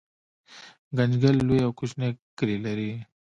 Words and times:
ګنجګل 0.97 1.35
لوی 1.47 1.59
او 1.65 1.71
کوچني 1.79 2.09
کلي 2.37 2.57
لري 2.65 2.91